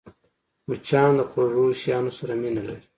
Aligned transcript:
مچان 0.67 1.11
د 1.17 1.21
خوږو 1.29 1.65
شيانو 1.81 2.11
سره 2.19 2.33
مینه 2.41 2.61
لري 2.67 2.83